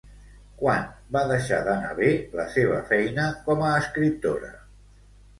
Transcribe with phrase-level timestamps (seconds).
[0.59, 2.07] Quan va deixar d'anar bé
[2.39, 4.51] la seva feina com a escriptora?